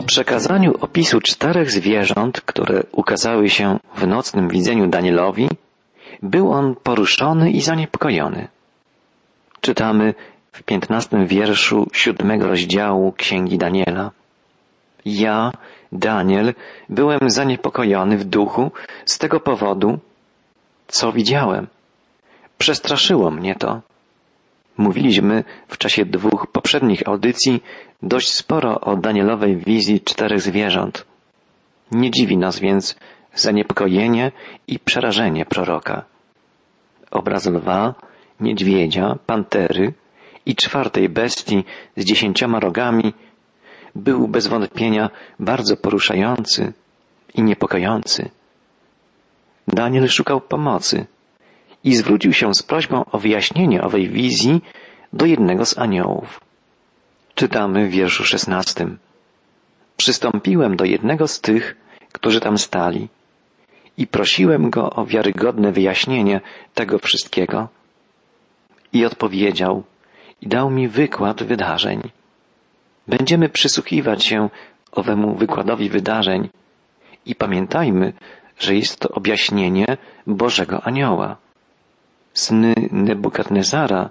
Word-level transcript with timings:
Po 0.00 0.06
przekazaniu 0.06 0.74
opisu 0.80 1.20
czterech 1.20 1.70
zwierząt, 1.70 2.40
które 2.40 2.82
ukazały 2.92 3.50
się 3.50 3.78
w 3.94 4.06
nocnym 4.06 4.48
widzeniu 4.48 4.86
Danielowi, 4.86 5.48
był 6.22 6.52
on 6.52 6.74
poruszony 6.74 7.50
i 7.50 7.60
zaniepokojony. 7.60 8.48
Czytamy 9.60 10.14
w 10.52 10.62
piętnastym 10.62 11.26
wierszu 11.26 11.86
siódmego 11.92 12.46
rozdziału 12.46 13.12
Księgi 13.12 13.58
Daniela. 13.58 14.10
Ja, 15.04 15.52
Daniel, 15.92 16.54
byłem 16.88 17.30
zaniepokojony 17.30 18.18
w 18.18 18.24
duchu 18.24 18.70
z 19.04 19.18
tego 19.18 19.40
powodu, 19.40 19.98
co 20.88 21.12
widziałem. 21.12 21.66
Przestraszyło 22.58 23.30
mnie 23.30 23.54
to. 23.54 23.80
Mówiliśmy 24.80 25.44
w 25.68 25.78
czasie 25.78 26.04
dwóch 26.04 26.46
poprzednich 26.46 27.08
audycji 27.08 27.62
dość 28.02 28.32
sporo 28.32 28.80
o 28.80 28.96
Danielowej 28.96 29.56
wizji 29.56 30.00
czterech 30.00 30.40
zwierząt. 30.40 31.06
Nie 31.92 32.10
dziwi 32.10 32.36
nas 32.36 32.58
więc 32.60 32.96
zaniepokojenie 33.34 34.32
i 34.66 34.78
przerażenie 34.78 35.44
proroka. 35.44 36.04
Obraz 37.10 37.46
lwa, 37.46 37.94
niedźwiedzia, 38.40 39.18
pantery 39.26 39.92
i 40.46 40.56
czwartej 40.56 41.08
bestii 41.08 41.64
z 41.96 42.04
dziesięcioma 42.04 42.60
rogami 42.60 43.12
był 43.94 44.28
bez 44.28 44.46
wątpienia 44.46 45.10
bardzo 45.40 45.76
poruszający 45.76 46.72
i 47.34 47.42
niepokojący. 47.42 48.30
Daniel 49.68 50.08
szukał 50.08 50.40
pomocy 50.40 51.06
i 51.84 51.96
zwrócił 51.96 52.32
się 52.32 52.54
z 52.54 52.62
prośbą 52.62 53.04
o 53.12 53.18
wyjaśnienie 53.18 53.82
owej 53.82 54.08
wizji 54.08 54.60
do 55.12 55.26
jednego 55.26 55.66
z 55.66 55.78
aniołów. 55.78 56.40
Czytamy 57.34 57.88
w 57.88 57.90
wierszu 57.90 58.24
szesnastym. 58.24 58.98
Przystąpiłem 59.96 60.76
do 60.76 60.84
jednego 60.84 61.28
z 61.28 61.40
tych, 61.40 61.76
którzy 62.12 62.40
tam 62.40 62.58
stali 62.58 63.08
i 63.96 64.06
prosiłem 64.06 64.70
go 64.70 64.90
o 64.90 65.06
wiarygodne 65.06 65.72
wyjaśnienie 65.72 66.40
tego 66.74 66.98
wszystkiego. 66.98 67.68
I 68.92 69.04
odpowiedział 69.04 69.84
i 70.40 70.46
dał 70.48 70.70
mi 70.70 70.88
wykład 70.88 71.42
wydarzeń. 71.42 72.00
Będziemy 73.08 73.48
przysłuchiwać 73.48 74.24
się 74.24 74.48
owemu 74.92 75.34
wykładowi 75.34 75.88
wydarzeń 75.90 76.48
i 77.26 77.34
pamiętajmy, 77.34 78.12
że 78.58 78.74
jest 78.74 79.00
to 79.00 79.08
objaśnienie 79.08 79.96
Bożego 80.26 80.82
Anioła. 80.82 81.36
Sny 82.34 82.74
Nebukadnezara, 82.92 84.10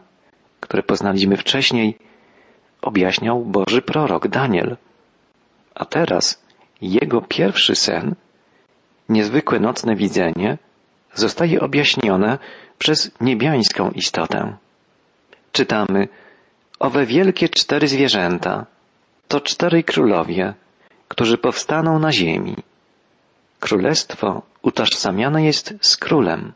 które 0.60 0.84
poznaliśmy 0.84 1.38
wcześniej, 1.38 1.98
objaśniał 2.82 3.46
Boży 3.46 3.82
prorok 3.82 4.28
Daniel. 4.28 4.78
A 5.76 5.86
teraz 5.86 6.44
jego 6.82 7.22
pierwszy 7.22 7.76
sen, 7.76 8.16
niezwykłe 9.10 9.60
nocne 9.60 9.96
widzenie, 9.96 10.58
zostaje 11.14 11.62
objaśnione 11.62 12.38
przez 12.78 13.12
niebiańską 13.22 13.92
istotę. 13.92 14.58
Czytamy, 15.52 16.08
owe 16.80 17.06
wielkie 17.06 17.50
cztery 17.50 17.88
zwierzęta 17.88 18.66
to 19.28 19.42
czterej 19.42 19.84
królowie, 19.84 20.54
którzy 21.08 21.38
powstaną 21.38 22.00
na 22.00 22.12
ziemi. 22.12 22.56
Królestwo 23.60 24.42
utożsamiane 24.62 25.44
jest 25.46 25.74
z 25.82 25.98
królem. 25.98 26.54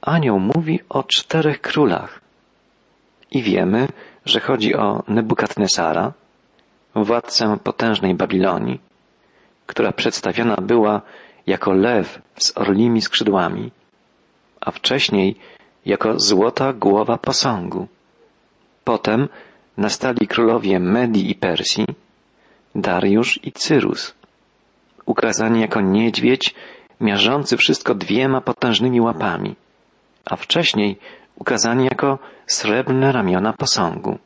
Anioł 0.00 0.40
mówi 0.40 0.80
o 0.88 1.02
czterech 1.02 1.60
królach. 1.60 2.20
I 3.30 3.42
wiemy, 3.42 3.88
że 4.24 4.40
chodzi 4.40 4.74
o 4.74 5.02
Nebukadnesara, 5.08 6.12
władcę 6.94 7.58
potężnej 7.64 8.14
Babilonii, 8.14 8.80
która 9.66 9.92
przedstawiona 9.92 10.56
była 10.56 11.02
jako 11.46 11.72
lew 11.72 12.22
z 12.38 12.58
orlimi 12.58 13.02
skrzydłami, 13.02 13.70
a 14.60 14.70
wcześniej 14.70 15.36
jako 15.86 16.20
złota 16.20 16.72
głowa 16.72 17.18
posągu. 17.18 17.86
Potem 18.84 19.28
nastali 19.76 20.26
królowie 20.26 20.80
Medii 20.80 21.30
i 21.30 21.34
Persji, 21.34 21.86
Dariusz 22.74 23.40
i 23.44 23.52
Cyrus, 23.52 24.14
ukazani 25.06 25.60
jako 25.60 25.80
niedźwiedź 25.80 26.54
miażący 27.00 27.56
wszystko 27.56 27.94
dwiema 27.94 28.40
potężnymi 28.40 29.00
łapami, 29.00 29.54
a 30.30 30.36
wcześniej 30.36 30.98
ukazani 31.36 31.84
jako 31.84 32.18
srebrne 32.46 33.12
ramiona 33.12 33.52
posągu. 33.52 34.18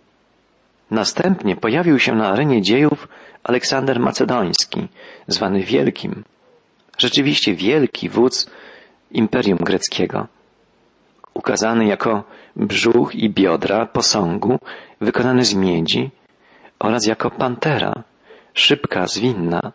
Następnie 0.90 1.56
pojawił 1.56 1.98
się 1.98 2.14
na 2.14 2.28
arenie 2.28 2.62
dziejów 2.62 3.08
Aleksander 3.44 4.00
Macedoński, 4.00 4.88
zwany 5.28 5.62
Wielkim. 5.62 6.24
Rzeczywiście 6.98 7.54
wielki 7.54 8.08
wódz 8.08 8.50
Imperium 9.10 9.58
Greckiego. 9.58 10.26
Ukazany 11.34 11.86
jako 11.86 12.24
brzuch 12.56 13.14
i 13.14 13.30
biodra 13.30 13.86
posągu 13.86 14.58
wykonany 15.00 15.44
z 15.44 15.54
miedzi 15.54 16.10
oraz 16.78 17.06
jako 17.06 17.30
pantera, 17.30 17.92
szybka, 18.54 19.06
zwinna. 19.06 19.72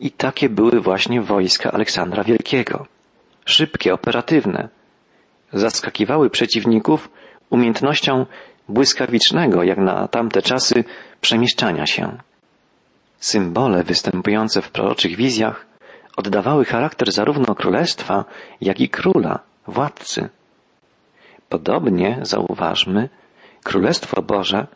I 0.00 0.10
takie 0.10 0.48
były 0.48 0.80
właśnie 0.80 1.20
wojska 1.20 1.72
Aleksandra 1.72 2.24
Wielkiego. 2.24 2.86
Szybkie, 3.44 3.94
operatywne. 3.94 4.68
Zaskakiwały 5.54 6.30
przeciwników 6.30 7.08
umiejętnością 7.50 8.26
błyskawicznego, 8.68 9.62
jak 9.62 9.78
na 9.78 10.08
tamte 10.08 10.42
czasy, 10.42 10.84
przemieszczania 11.20 11.86
się. 11.86 12.18
Symbole 13.18 13.84
występujące 13.84 14.62
w 14.62 14.70
proroczych 14.70 15.16
wizjach 15.16 15.66
oddawały 16.16 16.64
charakter 16.64 17.12
zarówno 17.12 17.54
królestwa, 17.54 18.24
jak 18.60 18.80
i 18.80 18.88
króla, 18.88 19.38
władcy. 19.66 20.28
Podobnie, 21.48 22.18
zauważmy, 22.22 23.08
Królestwo 23.64 24.22
Boże 24.22 24.66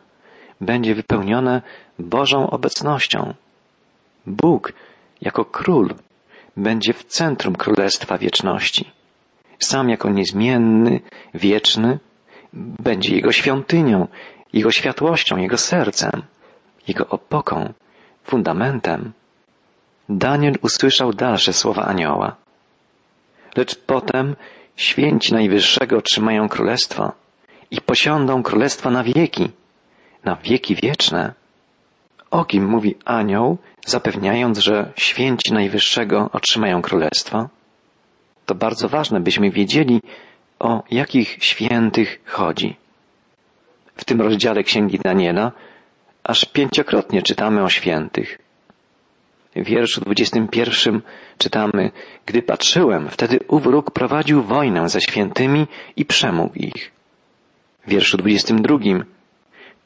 będzie 0.61 0.95
wypełnione 0.95 1.61
Bożą 1.99 2.49
obecnością. 2.49 3.33
Bóg 4.25 4.73
jako 5.21 5.45
król 5.45 5.93
będzie 6.57 6.93
w 6.93 7.03
centrum 7.03 7.55
Królestwa 7.55 8.17
Wieczności. 8.17 8.91
Sam 9.59 9.89
jako 9.89 10.09
niezmienny, 10.09 10.99
wieczny, 11.33 11.99
będzie 12.53 13.15
Jego 13.15 13.31
świątynią, 13.31 14.07
Jego 14.53 14.71
światłością, 14.71 15.37
Jego 15.37 15.57
sercem, 15.57 16.23
Jego 16.87 17.07
opoką, 17.07 17.73
fundamentem. 18.23 19.11
Daniel 20.09 20.55
usłyszał 20.61 21.13
dalsze 21.13 21.53
słowa 21.53 21.85
anioła. 21.85 22.35
Lecz 23.55 23.75
potem 23.75 24.35
święci 24.75 25.33
Najwyższego 25.33 25.97
otrzymają 25.97 26.49
królestwo 26.49 27.11
i 27.71 27.81
posiądą 27.81 28.43
królestwo 28.43 28.91
na 28.91 29.03
wieki, 29.03 29.49
na 30.23 30.35
wieki 30.35 30.75
wieczne. 30.75 31.33
O 32.31 32.45
kim 32.45 32.65
mówi 32.65 32.95
anioł, 33.05 33.57
zapewniając, 33.85 34.57
że 34.57 34.91
święci 34.95 35.53
Najwyższego 35.53 36.29
otrzymają 36.33 36.81
królestwo? 36.81 37.49
To 38.49 38.55
bardzo 38.55 38.89
ważne, 38.89 39.19
byśmy 39.19 39.51
wiedzieli, 39.51 40.01
o 40.59 40.83
jakich 40.91 41.37
świętych 41.43 42.21
chodzi. 42.25 42.75
W 43.95 44.05
tym 44.05 44.21
rozdziale 44.21 44.63
Księgi 44.63 44.99
Daniela 44.99 45.51
aż 46.23 46.45
pięciokrotnie 46.45 47.21
czytamy 47.21 47.63
o 47.63 47.69
świętych. 47.69 48.37
W 49.55 49.63
wierszu 49.63 50.01
21 50.01 51.01
czytamy, 51.37 51.91
gdy 52.25 52.41
patrzyłem, 52.41 53.09
wtedy 53.09 53.39
ów 53.47 53.65
róg 53.65 53.91
prowadził 53.91 54.43
wojnę 54.43 54.89
ze 54.89 55.01
świętymi 55.01 55.67
i 55.95 56.05
przemógł 56.05 56.55
ich. 56.55 56.91
W 57.85 57.89
wierszu 57.89 58.17
22 58.17 58.77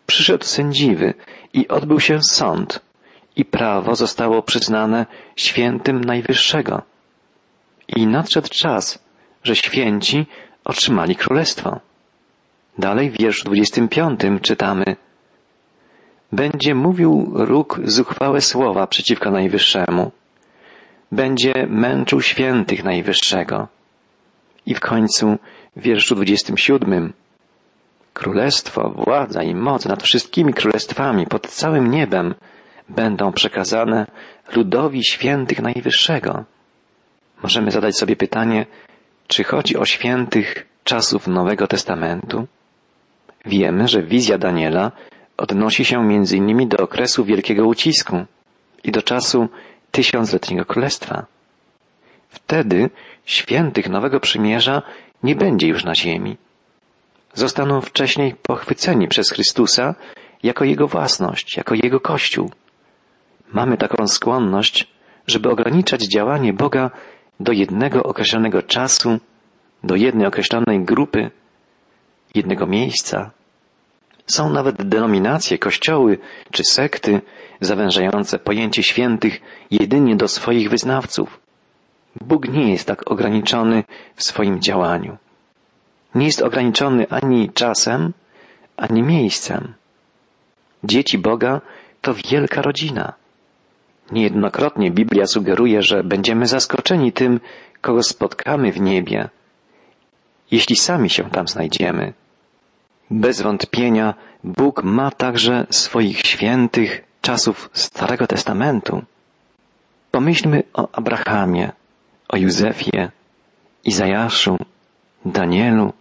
przyszedł 0.07 0.45
sędziwy 0.45 1.13
i 1.53 1.68
odbył 1.68 2.00
się 2.00 2.19
sąd 2.22 2.80
i 3.35 3.45
prawo 3.45 3.95
zostało 3.95 4.42
przyznane 4.42 5.06
świętym 5.36 6.04
Najwyższego. 6.04 6.93
I 7.95 8.07
nadszedł 8.07 8.48
czas, 8.50 9.00
że 9.44 9.56
święci 9.56 10.25
otrzymali 10.66 11.16
królestwo. 11.16 11.80
Dalej 12.78 13.10
w 13.10 13.18
wierszu 13.18 13.45
25 13.45 14.19
czytamy 14.42 14.95
Będzie 16.31 16.75
mówił 16.75 17.31
róg 17.34 17.80
zuchwałe 17.84 18.42
słowa 18.42 18.88
przeciwko 18.88 19.31
Najwyższemu. 19.31 20.12
Będzie 21.12 21.54
męczył 21.69 22.22
świętych 22.22 22.84
Najwyższego. 22.84 23.68
I 24.66 24.75
w 24.75 24.80
końcu 24.80 25.38
w 25.75 25.81
wierszu 25.81 26.16
27 26.16 27.13
Królestwo, 28.13 28.90
władza 28.90 29.44
i 29.44 29.56
moc 29.56 29.86
nad 29.86 30.04
wszystkimi 30.04 30.54
królestwami 30.54 31.28
pod 31.28 31.48
całym 31.48 31.92
niebem 31.92 32.36
będą 32.90 33.31
przekazane 33.31 34.07
ludowi 34.56 35.06
świętych 35.06 35.62
Najwyższego. 35.62 36.44
Możemy 37.44 37.72
zadać 37.72 37.98
sobie 37.98 38.16
pytanie, 38.16 38.66
czy 39.28 39.44
chodzi 39.44 39.78
o 39.78 39.86
świętych 39.86 40.68
czasów 40.84 41.28
Nowego 41.28 41.68
Testamentu? 41.68 42.48
Wiemy, 43.45 43.88
że 43.88 44.01
wizja 44.01 44.38
Daniela 44.38 44.92
odnosi 45.38 45.86
się 45.86 46.13
innymi 46.34 46.68
do 46.68 46.78
okresu 46.78 47.25
wielkiego 47.25 47.68
ucisku, 47.68 48.25
i 48.84 48.92
do 48.92 49.01
czasu 49.01 49.48
tysiącletniego 49.92 50.66
królestwa. 50.66 51.25
Wtedy 52.30 52.90
świętych 53.25 53.90
Nowego 53.90 54.19
Przymierza 54.19 54.81
nie 55.24 55.36
będzie 55.36 55.68
już 55.68 55.84
na 55.84 55.95
ziemi. 55.95 56.38
Zostaną 57.34 57.81
wcześniej 57.81 58.36
pochwyceni 58.42 59.07
przez 59.07 59.30
Chrystusa 59.30 59.95
jako 60.44 60.66
Jego 60.66 60.88
własność, 60.88 61.57
jako 61.57 61.75
Jego 61.75 62.00
Kościół. 62.00 62.51
Mamy 63.54 63.78
taką 63.78 64.07
skłonność, 64.07 64.88
żeby 65.28 65.50
ograniczać 65.50 66.01
działanie 66.01 66.54
Boga 66.54 66.92
do 67.39 67.51
jednego 67.51 68.03
określonego 68.03 68.62
czasu, 68.62 69.19
do 69.83 69.95
jednej 69.95 70.27
określonej 70.27 70.85
grupy, 70.85 71.31
jednego 72.35 72.68
miejsca. 72.68 73.31
Są 74.27 74.50
nawet 74.50 74.75
denominacje, 74.75 75.57
kościoły 75.57 76.18
czy 76.51 76.63
sekty 76.63 77.21
zawężające 77.62 78.39
pojęcie 78.39 78.83
świętych 78.83 79.41
jedynie 79.71 80.15
do 80.15 80.27
swoich 80.27 80.69
wyznawców. 80.69 81.39
Bóg 82.21 82.50
nie 82.50 82.71
jest 82.71 82.88
tak 82.88 83.12
ograniczony 83.12 83.83
w 84.15 84.24
swoim 84.24 84.62
działaniu. 84.62 85.18
Nie 86.15 86.25
jest 86.25 86.41
ograniczony 86.41 87.09
ani 87.09 87.50
czasem, 87.50 88.13
ani 88.77 89.03
miejscem. 89.03 89.74
Dzieci 90.83 91.18
Boga 91.18 91.62
to 92.01 92.13
wielka 92.13 92.62
rodzina. 92.62 93.13
Niejednokrotnie 94.13 94.92
Biblia 94.92 95.25
sugeruje, 95.27 95.81
że 95.81 96.04
będziemy 96.04 96.48
zaskoczeni 96.48 97.12
tym, 97.12 97.39
kogo 97.81 98.04
spotkamy 98.04 98.71
w 98.71 98.81
niebie, 98.81 99.30
jeśli 100.51 100.75
sami 100.75 101.10
się 101.10 101.24
tam 101.30 101.48
znajdziemy. 101.48 102.13
Bez 103.12 103.42
wątpienia 103.42 104.13
Bóg 104.44 104.83
ma 104.83 105.12
także 105.12 105.65
swoich 105.69 106.19
świętych 106.19 107.04
czasów 107.21 107.69
Starego 107.74 108.27
Testamentu. 108.27 109.01
Pomyślmy 110.12 110.63
o 110.74 110.88
Abrahamie, 110.92 111.71
o 112.30 112.38
Józefie, 112.38 113.09
Izajaszu, 113.86 114.57
Danielu. 115.25 115.94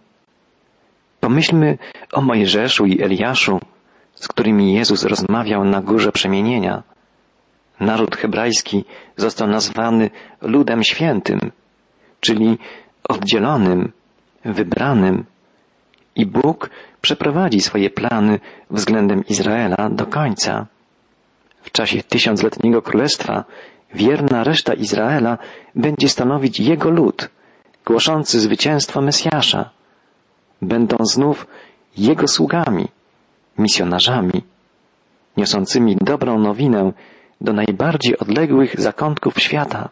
Pomyślmy 1.19 1.77
o 2.11 2.21
Mojżeszu 2.21 2.85
i 2.85 3.01
Eliaszu, 3.01 3.59
z 4.15 4.27
którymi 4.27 4.73
Jezus 4.73 5.03
rozmawiał 5.03 5.65
na 5.65 5.81
górze 5.81 6.11
przemienienia. 6.11 6.92
Naród 7.85 8.15
hebrajski 8.15 8.85
został 9.17 9.47
nazwany 9.47 10.09
ludem 10.41 10.83
świętym, 10.83 11.51
czyli 12.19 12.57
oddzielonym, 13.09 13.91
wybranym. 14.45 15.25
I 16.15 16.25
Bóg 16.25 16.69
przeprowadzi 17.01 17.59
swoje 17.61 17.89
plany 17.89 18.39
względem 18.69 19.23
Izraela 19.29 19.89
do 19.89 20.05
końca. 20.05 20.67
W 21.61 21.71
czasie 21.71 22.03
tysiącletniego 22.03 22.81
królestwa 22.81 23.43
wierna 23.93 24.43
reszta 24.43 24.73
Izraela 24.73 25.37
będzie 25.75 26.09
stanowić 26.09 26.59
jego 26.59 26.89
lud, 26.89 27.29
głoszący 27.85 28.39
zwycięstwo 28.39 29.01
Mesjasza. 29.01 29.69
Będą 30.61 30.97
znów 31.05 31.47
jego 31.97 32.27
sługami, 32.27 32.87
misjonarzami, 33.57 34.41
niosącymi 35.37 35.95
dobrą 36.01 36.39
nowinę 36.39 36.91
do 37.43 37.53
najbardziej 37.53 38.17
odległych 38.17 38.81
zakątków 38.81 39.39
świata. 39.39 39.89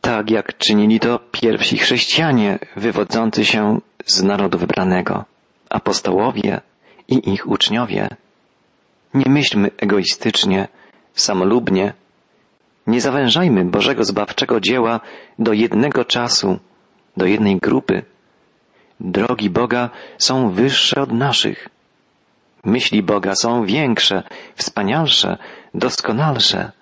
Tak 0.00 0.30
jak 0.30 0.58
czynili 0.58 1.00
to 1.00 1.20
pierwsi 1.32 1.78
chrześcijanie 1.78 2.58
wywodzący 2.76 3.44
się 3.44 3.80
z 4.06 4.22
narodu 4.22 4.58
wybranego, 4.58 5.24
apostołowie 5.70 6.60
i 7.08 7.32
ich 7.32 7.48
uczniowie. 7.48 8.08
Nie 9.14 9.24
myślmy 9.28 9.70
egoistycznie, 9.76 10.68
samolubnie. 11.14 11.92
Nie 12.86 13.00
zawężajmy 13.00 13.64
Bożego 13.64 14.04
zbawczego 14.04 14.60
dzieła 14.60 15.00
do 15.38 15.52
jednego 15.52 16.04
czasu, 16.04 16.58
do 17.16 17.26
jednej 17.26 17.56
grupy. 17.56 18.02
Drogi 19.00 19.50
Boga 19.50 19.90
są 20.18 20.50
wyższe 20.50 21.00
od 21.00 21.12
naszych. 21.12 21.68
Myśli 22.64 23.02
Boga 23.02 23.34
są 23.34 23.64
większe, 23.64 24.22
wspanialsze, 24.54 25.38
doskonalsze. 25.74 26.72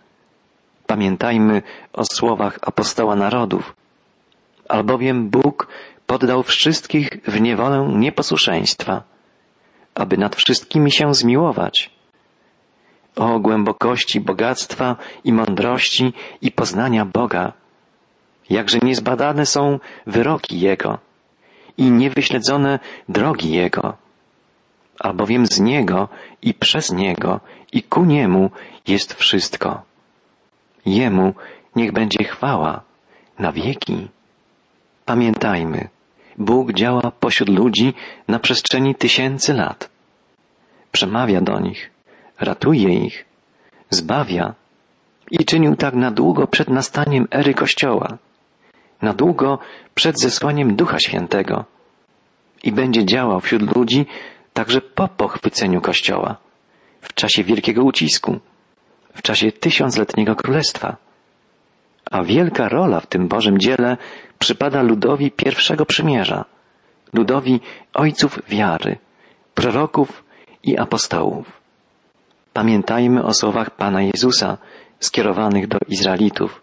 Pamiętajmy 0.87 1.63
o 1.93 2.05
słowach 2.05 2.59
apostoła 2.63 3.17
narodów. 3.17 3.77
Albowiem 4.69 5.29
Bóg 5.31 5.69
poddał 6.07 6.43
wszystkich 6.43 7.11
w 7.25 7.41
niewolę 7.41 7.89
nieposłuszeństwa, 7.95 9.03
aby 9.95 10.17
nad 10.17 10.37
wszystkimi 10.37 10.93
się 10.93 11.15
zmiłować. 11.15 11.91
O 13.17 13.39
głębokości 13.39 14.21
bogactwa 14.21 14.97
i 15.25 15.33
mądrości 15.33 16.13
i 16.43 16.53
poznania 16.53 17.05
Boga. 17.05 17.53
Jakże 18.51 18.79
niezbadane 18.83 19.47
są 19.47 19.79
wyroki 20.07 20.61
Jego 20.61 20.99
i 21.79 21.91
niewyśledzone 21.91 22.79
drogi 23.09 23.53
Jego 23.53 24.06
albowiem 25.01 25.47
z 25.47 25.61
Niego 25.61 26.09
i 26.43 26.55
przez 26.55 26.93
Niego 26.93 27.41
i 27.73 27.83
ku 27.83 28.05
Niemu 28.05 28.51
jest 28.87 29.15
wszystko. 29.15 29.83
Jemu 30.87 31.35
niech 31.77 31.93
będzie 31.93 32.25
chwała 32.25 32.81
na 33.39 33.53
wieki. 33.53 34.09
Pamiętajmy, 35.05 35.89
Bóg 36.39 36.73
działa 36.73 37.11
pośród 37.21 37.49
ludzi 37.49 37.95
na 38.29 38.39
przestrzeni 38.39 38.95
tysięcy 38.95 39.55
lat. 39.55 39.91
Przemawia 40.93 41.41
do 41.41 41.61
nich, 41.61 41.91
ratuje 42.41 42.95
ich, 42.95 43.25
zbawia 43.91 44.55
i 45.31 45.45
czynił 45.45 45.77
tak 45.77 45.95
na 45.95 46.11
długo 46.11 46.47
przed 46.47 46.69
nastaniem 46.69 47.29
ery 47.31 47.55
Kościoła, 47.55 48.19
na 49.03 49.13
długo 49.13 49.59
przed 49.95 50.21
zesłaniem 50.21 50.77
Ducha 50.77 50.99
Świętego 50.99 51.65
i 52.65 52.73
będzie 52.73 53.05
działał 53.05 53.41
wśród 53.41 53.77
ludzi 53.77 54.07
także 54.57 54.81
po 54.81 55.09
pochwyceniu 55.09 55.81
Kościoła, 55.81 56.37
w 57.01 57.15
czasie 57.15 57.45
wielkiego 57.45 57.85
ucisku, 57.85 58.41
w 59.15 59.23
czasie 59.23 59.53
tysiącletniego 59.53 60.37
królestwa. 60.37 60.97
A 62.11 62.23
wielka 62.23 62.69
rola 62.69 63.01
w 63.01 63.07
tym 63.07 63.29
Bożym 63.29 63.59
dziele 63.59 63.97
przypada 64.39 64.83
ludowi 64.83 65.31
pierwszego 65.31 65.87
przymierza, 65.87 66.45
ludowi 67.13 67.61
ojców 67.95 68.49
wiary, 68.49 68.99
proroków 69.55 70.25
i 70.63 70.79
apostołów. 70.79 71.53
Pamiętajmy 72.53 73.25
o 73.25 73.35
słowach 73.35 73.71
Pana 73.71 74.03
Jezusa 74.03 74.59
skierowanych 75.01 75.69
do 75.69 75.79
Izraelitów. 75.89 76.63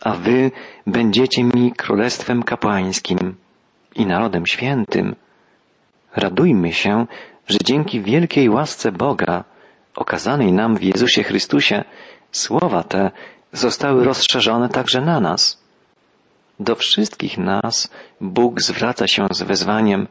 A 0.00 0.10
wy 0.12 0.50
będziecie 0.86 1.44
mi 1.44 1.72
królestwem 1.72 2.42
kapłańskim 2.42 3.34
i 3.94 4.06
narodem 4.06 4.46
świętym. 4.46 5.14
Radujmy 6.16 6.72
się, 6.72 7.06
że 7.46 7.58
dzięki 7.64 8.00
wielkiej 8.00 8.48
łasce 8.50 8.92
Boga, 8.92 9.44
okazanej 9.96 10.52
nam 10.52 10.76
w 10.76 10.82
Jezusie 10.82 11.22
Chrystusie, 11.22 11.84
słowa 12.32 12.82
te 12.82 13.10
zostały 13.52 14.04
rozszerzone 14.04 14.68
także 14.68 15.00
na 15.00 15.20
nas. 15.20 15.64
Do 16.60 16.74
wszystkich 16.74 17.38
nas 17.38 17.90
Bóg 18.20 18.60
zwraca 18.60 19.06
się 19.06 19.26
z 19.30 19.42
wezwaniem 19.42 20.06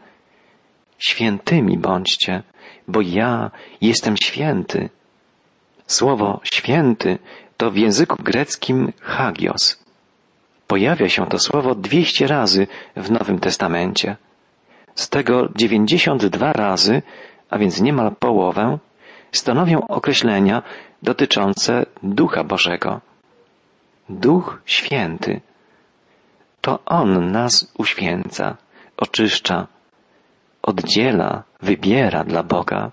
Świętymi 0.99 1.77
bądźcie, 1.77 2.43
bo 2.87 3.01
ja 3.01 3.51
jestem 3.81 4.17
święty. 4.17 4.89
Słowo 5.87 6.39
święty 6.43 7.19
to 7.57 7.71
w 7.71 7.77
języku 7.77 8.15
greckim 8.23 8.93
hagios. 9.01 9.83
Pojawia 10.67 11.09
się 11.09 11.27
to 11.27 11.39
słowo 11.39 11.75
dwieście 11.75 12.27
razy 12.27 12.67
w 12.95 13.11
Nowym 13.11 13.39
Testamencie. 13.39 14.15
Z 14.95 15.09
tego 15.09 15.49
92 15.55 16.53
razy, 16.53 17.01
a 17.49 17.57
więc 17.57 17.81
niemal 17.81 18.15
połowę, 18.15 18.77
stanowią 19.31 19.87
określenia 19.87 20.63
dotyczące 21.03 21.85
Ducha 22.03 22.43
Bożego. 22.43 23.01
Duch 24.09 24.61
Święty. 24.65 25.41
To 26.61 26.79
On 26.85 27.31
nas 27.31 27.73
uświęca, 27.77 28.57
oczyszcza, 28.97 29.67
oddziela, 30.61 31.43
wybiera 31.61 32.23
dla 32.23 32.43
Boga. 32.43 32.91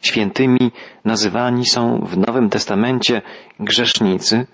Świętymi 0.00 0.72
nazywani 1.04 1.66
są 1.66 2.00
w 2.00 2.18
Nowym 2.18 2.50
Testamencie 2.50 3.22
grzesznicy, 3.60 4.46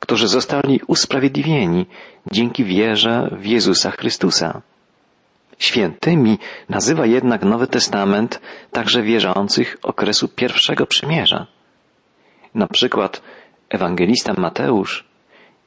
którzy 0.00 0.28
zostali 0.28 0.80
usprawiedliwieni 0.86 1.86
dzięki 2.32 2.64
wierze 2.64 3.36
w 3.40 3.46
Jezusa 3.46 3.90
Chrystusa. 3.90 4.62
Świętymi 5.58 6.38
nazywa 6.68 7.06
jednak 7.06 7.42
Nowy 7.42 7.66
Testament 7.66 8.40
także 8.72 9.02
wierzących 9.02 9.76
okresu 9.82 10.28
pierwszego 10.28 10.86
przymierza. 10.86 11.46
Na 12.54 12.66
przykład 12.66 13.22
ewangelista 13.68 14.34
Mateusz, 14.36 15.04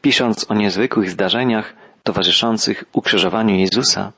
pisząc 0.01 0.51
o 0.51 0.53
niezwykłych 0.53 1.09
zdarzeniach 1.09 1.73
towarzyszących 2.03 2.83
ukrzyżowaniu 2.93 3.55
Jezusa, 3.55 4.11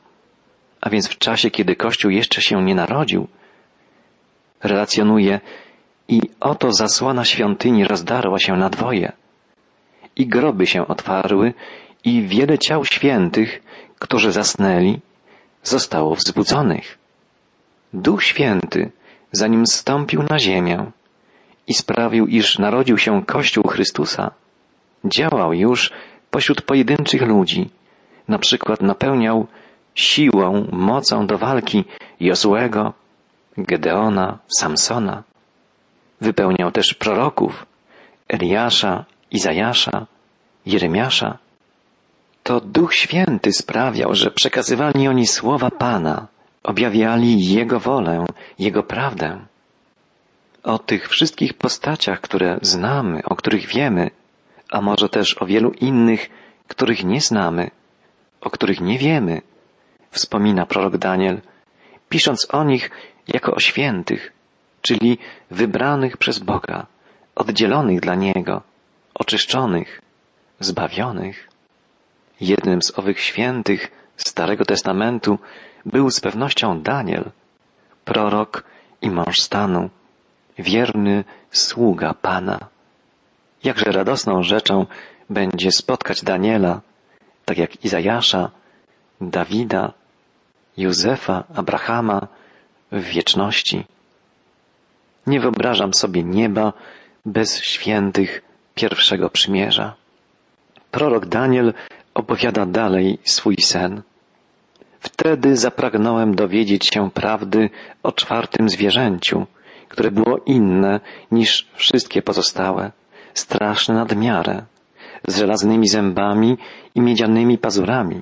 a 0.82 0.89
więc 0.89 1.10
w 1.10 1.18
czasie, 1.18 1.51
kiedy 1.51 1.75
Kościół 1.75 2.12
jeszcze 2.12 2.42
się 2.42 2.63
nie 2.63 2.75
narodził, 2.75 3.27
relacjonuje, 4.63 5.39
I 6.08 6.22
oto 6.39 6.74
zasłona 6.74 7.25
świątyni 7.25 7.86
rozdarła 7.86 8.39
się 8.39 8.53
na 8.53 8.70
dwoje. 8.70 9.12
I 10.15 10.27
groby 10.27 10.68
się 10.68 10.88
otwarły 10.88 11.53
i 12.03 12.22
wiele 12.22 12.60
ciał 12.60 12.86
świętych, 12.86 13.63
którzy 14.00 14.32
zasnęli, 14.32 15.00
zostało 15.63 16.15
wzbudzonych. 16.15 16.98
Duch 17.93 18.24
Święty, 18.24 18.91
zanim 19.32 19.67
stąpił 19.67 20.24
na 20.24 20.39
ziemię 20.39 20.91
i 21.67 21.74
sprawił, 21.74 22.27
iż 22.27 22.60
narodził 22.60 22.98
się 22.98 23.25
Kościół 23.25 23.63
Chrystusa, 23.67 24.32
działał 25.05 25.53
już 25.53 25.91
pośród 26.32 26.62
pojedynczych 26.62 27.22
ludzi, 27.22 27.70
na 28.27 28.39
przykład 28.39 28.82
napełniał 28.82 29.48
siłą, 29.96 30.67
mocą 30.72 31.27
do 31.27 31.38
walki 31.38 31.86
Jozłego, 32.20 32.93
Gedeona, 33.58 34.38
Samsona. 34.58 35.24
Wypełniał 36.22 36.72
też 36.72 36.93
proroków, 36.93 37.65
Eliasza, 38.27 39.05
Izajasza, 39.32 40.08
Jeremiasza. 40.65 41.38
To 42.44 42.62
Duch 42.62 42.96
Święty 42.96 43.54
sprawiał, 43.54 44.16
że 44.16 44.32
przekazywali 44.32 45.08
oni 45.08 45.28
słowa 45.28 45.72
Pana, 45.72 46.28
objawiali 46.64 47.46
Jego 47.46 47.80
wolę, 47.80 48.26
Jego 48.60 48.84
prawdę. 48.84 49.40
O 50.64 50.80
tych 50.80 51.10
wszystkich 51.10 51.54
postaciach, 51.54 52.22
które 52.22 52.60
znamy, 52.62 53.24
o 53.24 53.36
których 53.36 53.68
wiemy, 53.68 54.12
a 54.72 54.82
może 54.82 55.10
też 55.10 55.42
o 55.42 55.46
wielu 55.46 55.72
innych, 55.72 56.30
których 56.68 57.04
nie 57.04 57.22
znamy, 57.22 57.72
o 58.42 58.50
których 58.50 58.82
nie 58.82 58.98
wiemy, 58.98 59.42
wspomina 60.12 60.66
prorok 60.66 60.98
Daniel, 60.98 61.42
pisząc 62.10 62.48
o 62.52 62.64
nich 62.64 62.92
jako 63.28 63.54
o 63.54 63.60
świętych, 63.60 64.34
czyli 64.82 65.18
wybranych 65.52 66.18
przez 66.18 66.40
Boga, 66.40 66.86
oddzielonych 67.36 68.00
dla 68.00 68.16
Niego, 68.16 68.62
oczyszczonych, 69.14 70.02
zbawionych. 70.60 71.52
Jednym 72.44 72.82
z 72.82 73.00
owych 73.00 73.20
świętych 73.20 73.92
Starego 74.18 74.66
Testamentu 74.66 75.40
był 75.86 76.12
z 76.12 76.20
pewnością 76.20 76.82
Daniel, 76.82 77.32
prorok 78.06 78.64
i 79.02 79.12
mąż 79.12 79.42
stanu, 79.42 79.90
wierny 80.58 81.24
sługa 81.52 82.14
Pana. 82.14 82.60
Jakże 83.64 83.92
radosną 83.92 84.44
rzeczą 84.44 84.86
będzie 85.30 85.72
spotkać 85.72 86.24
Daniela, 86.24 86.82
tak 87.46 87.58
jak 87.58 87.86
Izajasza, 87.86 88.52
Dawida, 89.22 89.94
Józefa, 90.78 91.44
Abrahama 91.56 92.28
w 92.92 93.04
wieczności. 93.04 93.86
Nie 95.28 95.40
wyobrażam 95.40 95.94
sobie 95.94 96.24
nieba 96.24 96.74
bez 97.26 97.62
świętych 97.62 98.42
pierwszego 98.76 99.30
przymierza. 99.30 99.94
Prorok 100.92 101.26
Daniel 101.26 101.74
opowiada 102.13 102.65
dalej 102.65 103.17
swój 103.24 103.55
sen. 103.58 104.01
Wtedy 105.00 105.58
zapragnąłem 105.58 106.36
dowiedzieć 106.36 106.89
się 106.93 107.12
prawdy 107.12 107.70
o 108.03 108.12
czwartym 108.12 108.70
zwierzęciu, 108.70 109.46
które 109.89 110.12
było 110.12 110.38
inne 110.46 111.00
niż 111.32 111.67
wszystkie 111.74 112.22
pozostałe, 112.22 112.91
straszne 113.34 113.96
nad 113.96 114.15
miarę, 114.15 114.63
z 115.27 115.38
żelaznymi 115.38 115.88
zębami 115.88 116.58
i 116.96 117.01
miedzianymi 117.01 117.58
pazurami. 117.58 118.22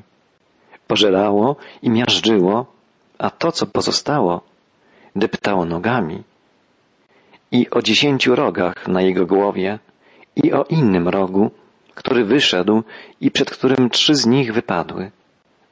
Pożerało 0.88 1.56
i 1.82 1.90
miażdżyło, 1.90 2.66
a 3.18 3.30
to, 3.30 3.52
co 3.52 3.66
pozostało, 3.66 4.42
deptało 5.16 5.66
nogami. 5.66 6.24
I 7.52 7.70
o 7.70 7.82
dziesięciu 7.82 8.36
rogach 8.36 8.88
na 8.88 9.02
jego 9.02 9.26
głowie 9.26 9.80
i 10.36 10.54
o 10.54 10.64
innym 10.64 11.08
rogu, 11.08 11.52
który 12.02 12.26
wyszedł 12.26 12.84
i 13.22 13.32
przed 13.32 13.50
którym 13.50 13.90
trzy 13.90 14.16
z 14.16 14.26
nich 14.26 14.54
wypadły. 14.54 15.12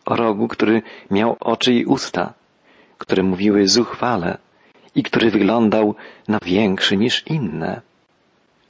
O 0.05 0.15
rogu, 0.15 0.48
który 0.48 0.81
miał 1.12 1.38
oczy 1.39 1.74
i 1.74 1.86
usta, 1.86 2.33
które 2.98 3.24
mówiły 3.24 3.67
zuchwale 3.67 4.38
i 4.95 5.03
który 5.03 5.31
wyglądał 5.31 5.95
na 6.27 6.39
większy 6.45 6.98
niż 6.98 7.27
inne. 7.27 7.81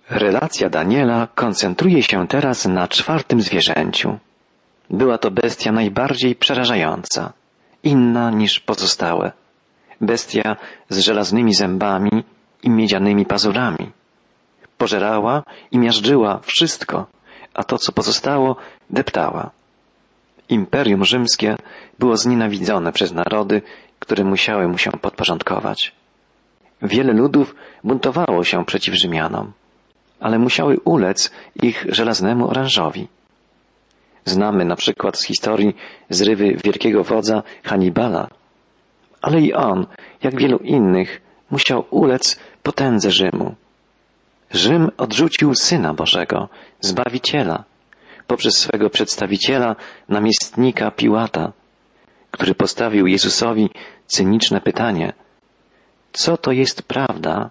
Relacja 0.09 0.69
Daniela 0.69 1.27
koncentruje 1.35 2.03
się 2.03 2.27
teraz 2.27 2.65
na 2.65 2.87
czwartym 2.87 3.41
zwierzęciu. 3.41 4.17
Była 4.89 5.17
to 5.17 5.31
bestia 5.31 5.71
najbardziej 5.71 6.35
przerażająca, 6.35 7.33
inna 7.83 8.31
niż 8.31 8.59
pozostałe. 8.59 9.31
Bestia 10.01 10.55
z 10.89 10.99
żelaznymi 10.99 11.53
zębami 11.53 12.23
i 12.63 12.69
miedzianymi 12.69 13.25
pazurami. 13.25 13.91
Pożerała 14.77 15.43
i 15.71 15.77
miażdżyła 15.77 16.39
wszystko, 16.43 17.07
a 17.53 17.63
to, 17.63 17.77
co 17.77 17.91
pozostało, 17.91 18.55
deptała. 18.89 19.51
Imperium 20.49 21.05
rzymskie 21.05 21.55
było 21.99 22.17
znienawidzone 22.17 22.91
przez 22.91 23.11
narody, 23.13 23.61
które 23.99 24.23
musiały 24.23 24.67
mu 24.67 24.77
się 24.77 24.91
podporządkować. 24.91 25.91
Wiele 26.81 27.13
ludów 27.13 27.55
buntowało 27.83 28.43
się 28.43 28.65
przeciw 28.65 28.95
Rzymianom, 28.95 29.51
ale 30.19 30.39
musiały 30.39 30.79
ulec 30.79 31.31
ich 31.63 31.85
żelaznemu 31.89 32.49
orężowi. 32.49 33.07
Znamy 34.25 34.65
na 34.65 34.75
przykład 34.75 35.17
z 35.17 35.23
historii 35.23 35.75
zrywy 36.09 36.57
wielkiego 36.63 37.03
wodza 37.03 37.43
Hannibala, 37.63 38.27
ale 39.21 39.41
i 39.41 39.53
on, 39.53 39.87
jak 40.23 40.39
wielu 40.39 40.57
innych, 40.57 41.21
musiał 41.51 41.85
ulec 41.89 42.39
potędze 42.63 43.11
Rzymu. 43.11 43.55
Rzym 44.53 44.91
odrzucił 44.97 45.55
Syna 45.55 45.93
Bożego, 45.93 46.49
Zbawiciela, 46.81 47.63
poprzez 48.27 48.57
swego 48.57 48.89
przedstawiciela, 48.89 49.75
namiestnika 50.09 50.91
Piłata, 50.91 51.51
który 52.31 52.55
postawił 52.55 53.07
Jezusowi 53.07 53.69
cyniczne 54.07 54.61
pytanie: 54.61 55.13
Co 56.13 56.37
to 56.37 56.51
jest 56.51 56.83
prawda? 56.83 57.49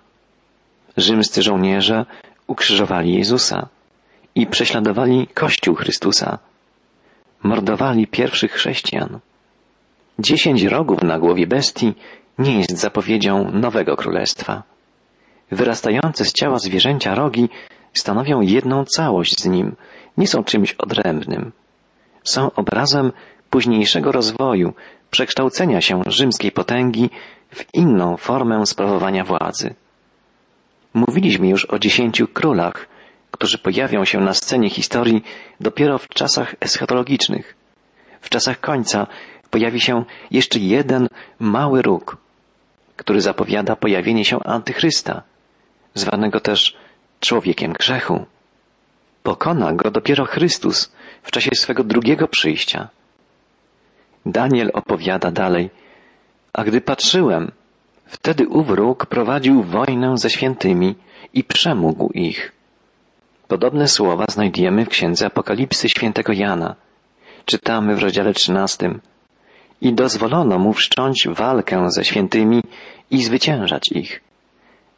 Rzymscy 0.97 1.43
żołnierze 1.43 2.07
ukrzyżowali 2.47 3.15
Jezusa 3.15 3.69
i 4.35 4.47
prześladowali 4.47 5.27
Kościół 5.35 5.75
Chrystusa. 5.75 6.39
Mordowali 7.43 8.07
pierwszych 8.07 8.53
chrześcijan. 8.53 9.19
Dziesięć 10.19 10.63
rogów 10.63 11.03
na 11.03 11.19
głowie 11.19 11.47
bestii 11.47 11.95
nie 12.39 12.59
jest 12.59 12.79
zapowiedzią 12.79 13.51
nowego 13.53 13.97
królestwa. 13.97 14.63
Wyrastające 15.51 16.25
z 16.25 16.33
ciała 16.33 16.59
zwierzęcia 16.59 17.15
rogi 17.15 17.49
stanowią 17.95 18.41
jedną 18.41 18.85
całość 18.85 19.41
z 19.41 19.47
nim, 19.47 19.77
nie 20.17 20.27
są 20.27 20.45
czymś 20.45 20.73
odrębnym. 20.73 21.53
Są 22.25 22.53
obrazem 22.53 23.13
późniejszego 23.51 24.13
rozwoju, 24.13 24.75
przekształcenia 25.11 25.81
się 25.81 26.03
rzymskiej 26.07 26.53
potęgi 26.53 27.11
w 27.51 27.65
inną 27.75 28.17
formę 28.17 28.67
sprawowania 28.67 29.25
władzy. 29.25 29.75
Mówiliśmy 30.95 31.49
już 31.49 31.65
o 31.65 31.79
dziesięciu 31.79 32.29
królach, 32.29 32.89
którzy 33.31 33.59
pojawią 33.59 34.05
się 34.05 34.21
na 34.21 34.35
scenie 34.35 34.71
historii 34.71 35.23
dopiero 35.61 35.99
w 35.99 36.09
czasach 36.09 36.55
eschatologicznych. 36.61 37.55
W 38.21 38.29
czasach 38.29 38.61
końca 38.61 39.07
pojawi 39.51 39.81
się 39.81 40.05
jeszcze 40.31 40.59
jeden 40.59 41.09
mały 41.39 41.83
róg, 41.83 42.17
który 42.97 43.21
zapowiada 43.21 43.77
pojawienie 43.77 44.25
się 44.25 44.39
antychrysta, 44.45 45.23
zwanego 45.99 46.41
też 46.41 46.77
człowiekiem 47.21 47.73
grzechu. 47.73 48.27
Pokona 49.23 49.73
go 49.73 49.91
dopiero 49.91 50.25
Chrystus 50.25 50.93
w 51.23 51.31
czasie 51.31 51.51
swego 51.55 51.85
drugiego 51.85 52.29
przyjścia. 52.29 52.89
Daniel 54.27 54.71
opowiada 54.75 55.31
dalej, 55.31 55.71
a 56.53 56.65
gdy 56.65 56.81
patrzyłem, 56.81 57.51
wtedy 58.07 58.49
ów 58.49 58.71
róg 58.71 59.07
prowadził 59.07 59.63
wojnę 59.63 60.19
ze 60.19 60.31
świętymi 60.31 60.95
i 61.35 61.45
przemógł 61.45 62.11
ich. 62.15 62.53
Podobne 63.49 63.89
słowa 63.89 64.25
znajdujemy 64.29 64.85
w 64.85 64.89
księdze 64.89 65.27
Apokalipsy 65.27 65.89
świętego 65.89 66.33
Jana. 66.33 66.75
Czytamy 67.45 67.97
w 67.97 67.99
rozdziale 67.99 68.35
trzynastym. 68.35 69.01
I 69.81 69.93
dozwolono 69.93 70.59
mu 70.59 70.73
wszcząć 70.73 71.29
walkę 71.29 71.91
ze 71.91 72.05
świętymi 72.05 72.63
i 73.11 73.25
zwyciężać 73.25 73.93
ich. 73.93 74.21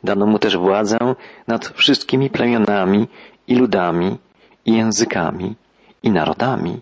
Dano 0.04 0.26
mu 0.26 0.38
też 0.38 0.57
władzę 0.57 0.99
nad 1.47 1.66
wszystkimi 1.69 2.30
plemionami 2.30 3.09
i 3.49 3.54
ludami 3.54 4.19
i 4.66 4.73
językami 4.73 5.54
i 6.02 6.11
narodami. 6.11 6.80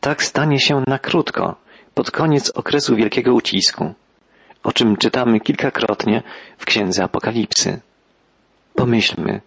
Tak 0.00 0.22
stanie 0.22 0.60
się 0.60 0.82
na 0.86 0.98
krótko, 0.98 1.56
pod 1.94 2.10
koniec 2.10 2.50
okresu 2.50 2.96
wielkiego 2.96 3.34
ucisku, 3.34 3.94
o 4.62 4.72
czym 4.72 4.96
czytamy 4.96 5.40
kilkakrotnie 5.40 6.22
w 6.58 6.64
Księdze 6.64 7.04
Apokalipsy. 7.04 7.80
Pomyślmy, 8.74 9.40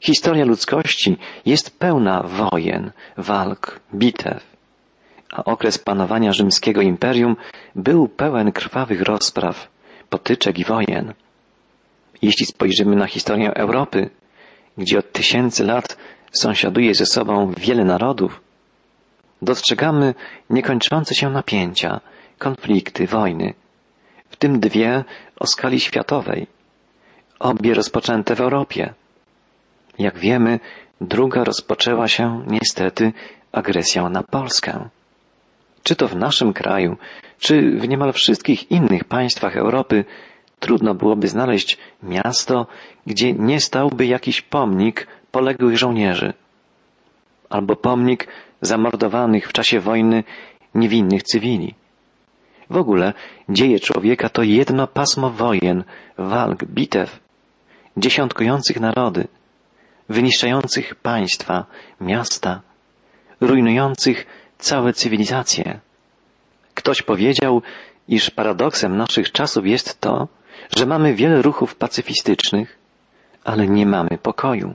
historia 0.00 0.44
ludzkości 0.44 1.16
jest 1.46 1.78
pełna 1.78 2.22
wojen, 2.22 2.90
walk, 3.16 3.80
bitew, 3.94 4.54
a 5.32 5.44
okres 5.44 5.78
panowania 5.78 6.32
rzymskiego 6.32 6.82
imperium 6.82 7.36
był 7.74 8.08
pełen 8.08 8.52
krwawych 8.52 9.02
rozpraw, 9.02 9.68
potyczek 10.10 10.58
i 10.58 10.64
wojen. 10.64 11.14
Jeśli 12.24 12.46
spojrzymy 12.46 12.96
na 12.96 13.06
historię 13.06 13.54
Europy, 13.54 14.10
gdzie 14.78 14.98
od 14.98 15.12
tysięcy 15.12 15.64
lat 15.64 15.96
sąsiaduje 16.32 16.94
ze 16.94 17.06
sobą 17.06 17.52
wiele 17.56 17.84
narodów, 17.84 18.40
dostrzegamy 19.42 20.14
niekończące 20.50 21.14
się 21.14 21.30
napięcia, 21.30 22.00
konflikty, 22.38 23.06
wojny, 23.06 23.54
w 24.30 24.36
tym 24.36 24.60
dwie 24.60 25.04
o 25.40 25.46
skali 25.46 25.80
światowej, 25.80 26.46
obie 27.38 27.74
rozpoczęte 27.74 28.34
w 28.36 28.40
Europie. 28.40 28.94
Jak 29.98 30.18
wiemy, 30.18 30.60
druga 31.00 31.44
rozpoczęła 31.44 32.08
się 32.08 32.44
niestety 32.46 33.12
agresją 33.52 34.08
na 34.08 34.22
Polskę. 34.22 34.88
Czy 35.82 35.96
to 35.96 36.08
w 36.08 36.16
naszym 36.16 36.52
kraju, 36.52 36.96
czy 37.38 37.70
w 37.78 37.88
niemal 37.88 38.12
wszystkich 38.12 38.70
innych 38.70 39.04
państwach 39.04 39.56
Europy 39.56 40.04
trudno 40.60 40.94
byłoby 40.94 41.28
znaleźć 41.28 41.78
miasto, 42.02 42.66
gdzie 43.06 43.32
nie 43.32 43.60
stałby 43.60 44.06
jakiś 44.06 44.40
pomnik 44.40 45.06
poległych 45.30 45.78
żołnierzy, 45.78 46.32
albo 47.50 47.76
pomnik 47.76 48.28
zamordowanych 48.60 49.48
w 49.48 49.52
czasie 49.52 49.80
wojny 49.80 50.24
niewinnych 50.74 51.22
cywili. 51.22 51.74
W 52.70 52.76
ogóle 52.76 53.12
dzieje 53.48 53.80
człowieka 53.80 54.28
to 54.28 54.42
jedno 54.42 54.86
pasmo 54.86 55.30
wojen, 55.30 55.84
walk, 56.18 56.64
bitew, 56.64 57.20
dziesiątkujących 57.96 58.80
narody, 58.80 59.28
wyniszczających 60.08 60.94
państwa, 60.94 61.66
miasta, 62.00 62.60
rujnujących 63.40 64.26
całe 64.58 64.92
cywilizacje. 64.92 65.80
Ktoś 66.74 67.02
powiedział, 67.02 67.62
iż 68.08 68.30
paradoksem 68.30 68.96
naszych 68.96 69.32
czasów 69.32 69.66
jest 69.66 70.00
to, 70.00 70.28
że 70.76 70.86
mamy 70.86 71.14
wiele 71.14 71.42
ruchów 71.42 71.74
pacyfistycznych, 71.74 72.78
ale 73.44 73.66
nie 73.68 73.86
mamy 73.86 74.18
pokoju. 74.22 74.74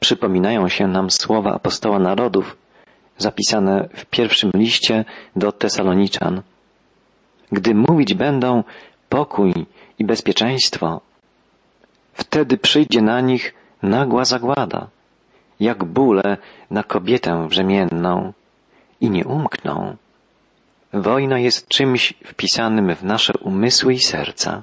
Przypominają 0.00 0.68
się 0.68 0.86
nam 0.86 1.10
słowa 1.10 1.54
apostoła 1.54 1.98
narodów, 1.98 2.56
zapisane 3.18 3.88
w 3.94 4.06
pierwszym 4.06 4.50
liście 4.54 5.04
do 5.36 5.52
Tesaloniczan. 5.52 6.42
Gdy 7.52 7.74
mówić 7.74 8.14
będą 8.14 8.64
pokój 9.08 9.52
i 9.98 10.04
bezpieczeństwo, 10.04 11.00
wtedy 12.14 12.58
przyjdzie 12.58 13.02
na 13.02 13.20
nich 13.20 13.54
nagła 13.82 14.24
zagłada, 14.24 14.88
jak 15.60 15.84
bóle 15.84 16.36
na 16.70 16.82
kobietę 16.82 17.46
brzemienną 17.48 18.32
i 19.00 19.10
nie 19.10 19.24
umkną. 19.24 19.96
Wojna 20.92 21.38
jest 21.38 21.68
czymś 21.68 22.14
wpisanym 22.24 22.94
w 22.94 23.04
nasze 23.04 23.32
umysły 23.40 23.94
i 23.94 23.98
serca. 23.98 24.62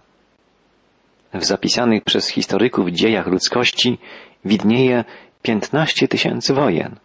W 1.34 1.44
zapisanych 1.44 2.04
przez 2.04 2.28
historyków 2.28 2.90
dziejach 2.90 3.28
ludzkości 3.28 3.98
widnieje 4.46 5.04
15 5.42 6.08
tysięcy 6.08 6.54
wojen 6.54 6.96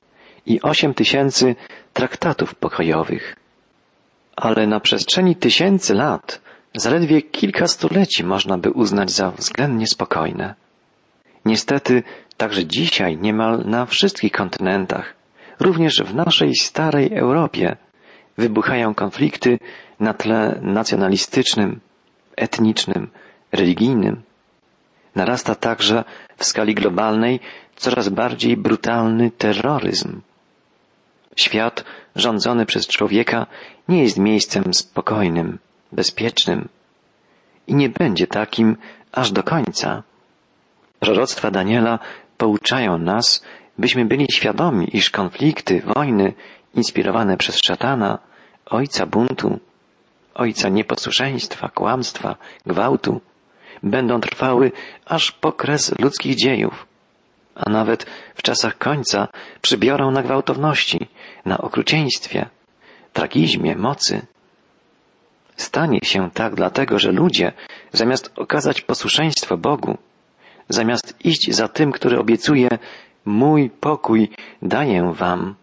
i 0.47 0.63
8 0.63 0.95
tysięcy 0.95 1.57
traktatów 1.93 2.55
pokojowych. 2.55 3.37
Ale 4.37 4.67
na 4.67 4.81
przestrzeni 4.81 5.37
tysięcy 5.37 5.95
lat 5.95 6.41
zaledwie 6.75 7.23
kilka 7.23 7.69
stuleci 7.69 8.25
można 8.25 8.59
by 8.59 8.71
uznać 8.71 9.11
za 9.11 9.31
względnie 9.31 9.87
spokojne. 9.87 10.55
Niestety, 11.45 12.03
także 12.37 12.67
dzisiaj 12.67 13.17
niemal 13.17 13.63
na 13.65 13.87
wszystkich 13.87 14.33
kontynentach, 14.33 15.15
również 15.61 16.03
w 16.03 16.15
naszej 16.15 16.55
starej 16.55 17.15
Europie, 17.15 17.77
wybuchają 18.39 18.95
konflikty 18.95 19.59
na 20.01 20.15
tle 20.15 20.59
nacjonalistycznym, 20.63 21.81
etnicznym, 22.37 23.11
religijnym. 23.55 24.23
Narasta 25.15 25.55
także 25.55 26.05
w 26.37 26.45
skali 26.45 26.75
globalnej 26.75 27.41
coraz 27.77 28.09
bardziej 28.09 28.57
brutalny 28.57 29.31
terroryzm. 29.31 30.21
Świat 31.37 31.85
rządzony 32.17 32.67
przez 32.67 32.87
człowieka 32.87 33.47
nie 33.89 34.03
jest 34.03 34.19
miejscem 34.19 34.75
spokojnym, 34.75 35.59
bezpiecznym 35.93 36.69
i 37.67 37.75
nie 37.75 37.89
będzie 37.89 38.27
takim 38.27 38.77
aż 39.13 39.33
do 39.33 39.43
końca. 39.43 40.03
Proroctwa 41.01 41.51
Daniela 41.51 41.99
pouczają 42.39 42.99
nas, 42.99 43.45
byśmy 43.79 44.05
byli 44.05 44.27
świadomi, 44.33 44.97
iż 44.97 45.11
konflikty, 45.11 45.83
wojny 45.95 46.33
inspirowane 46.75 47.37
przez 47.37 47.59
szatana, 47.67 48.19
ojca 48.67 49.07
buntu, 49.07 49.59
ojca 50.35 50.69
nieposłuszeństwa, 50.69 51.69
kłamstwa, 51.69 52.37
gwałtu, 52.67 53.21
będą 53.85 54.21
trwały 54.21 54.73
aż 55.07 55.33
po 55.33 55.53
kres 55.53 55.99
ludzkich 55.99 56.37
dziejów, 56.37 56.87
a 57.55 57.71
nawet 57.71 58.07
w 58.35 58.43
czasach 58.43 58.79
końca 58.79 59.29
przybiorą 59.63 60.11
na 60.11 60.23
gwałtowności, 60.23 61.09
na 61.45 61.59
okrucieństwie, 61.59 62.49
tragizmie, 63.13 63.77
mocy. 63.77 64.27
Stanie 65.57 65.99
się 66.03 66.31
tak 66.31 66.55
dlatego, 66.55 66.99
że 66.99 67.13
ludzie, 67.13 67.53
zamiast 67.93 68.33
okazać 68.37 68.81
posłuszeństwo 68.81 69.57
Bogu, 69.57 69.99
zamiast 70.69 71.15
iść 71.25 71.51
za 71.53 71.69
tym, 71.69 71.93
który 71.93 72.19
obiecuje 72.19 72.69
mój 73.25 73.71
pokój 73.71 74.31
daję 74.63 75.13
wam, 75.15 75.55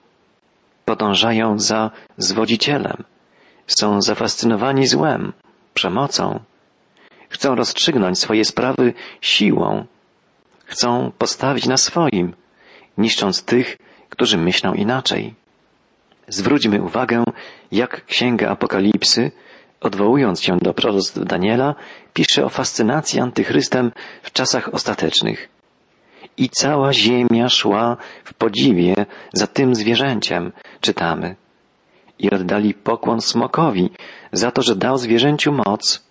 podążają 0.85 1.59
za 1.59 1.91
zwodzicielem, 2.17 3.03
są 3.67 4.01
zafascynowani 4.01 4.87
złem, 4.87 5.33
przemocą, 5.73 6.39
chcą 7.31 7.55
rozstrzygnąć 7.55 8.19
swoje 8.19 8.45
sprawy 8.45 8.93
siłą, 9.21 9.85
chcą 10.65 11.11
postawić 11.17 11.65
na 11.65 11.77
swoim, 11.77 12.33
niszcząc 12.97 13.43
tych, 13.43 13.77
którzy 14.09 14.37
myślą 14.37 14.73
inaczej. 14.73 15.35
Zwróćmy 16.27 16.81
uwagę, 16.81 17.23
jak 17.71 18.05
Księga 18.05 18.49
Apokalipsy, 18.49 19.31
odwołując 19.81 20.41
się 20.41 20.57
do 20.57 20.73
proroctw 20.73 21.19
Daniela, 21.25 21.75
pisze 22.13 22.45
o 22.45 22.49
fascynacji 22.49 23.19
antychrystem 23.19 23.91
w 24.23 24.31
czasach 24.31 24.73
ostatecznych. 24.73 25.49
I 26.37 26.49
cała 26.49 26.93
ziemia 26.93 27.49
szła 27.49 27.97
w 28.23 28.33
podziwie 28.33 28.95
za 29.33 29.47
tym 29.47 29.75
zwierzęciem, 29.75 30.51
czytamy. 30.81 31.35
I 32.19 32.31
oddali 32.31 32.73
pokłon 32.73 33.21
smokowi 33.21 33.89
za 34.31 34.51
to, 34.51 34.61
że 34.61 34.75
dał 34.75 34.97
zwierzęciu 34.97 35.51
moc, 35.51 36.10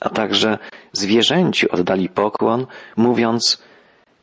a 0.00 0.08
także 0.08 0.58
zwierzęciu 0.92 1.66
oddali 1.70 2.08
pokłon, 2.08 2.66
mówiąc, 2.96 3.62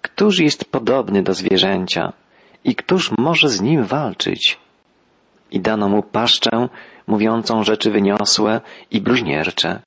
któż 0.01 0.39
jest 0.39 0.65
podobny 0.65 1.23
do 1.23 1.33
zwierzęcia 1.33 2.13
i 2.63 2.75
któż 2.75 3.11
może 3.17 3.49
z 3.49 3.61
nim 3.61 3.83
walczyć? 3.83 4.59
I 5.51 5.59
dano 5.59 5.89
mu 5.89 6.03
paszczę, 6.03 6.69
mówiącą 7.07 7.63
rzeczy 7.63 7.91
wyniosłe 7.91 8.61
i 8.91 9.01
bluźniercze. 9.01 9.81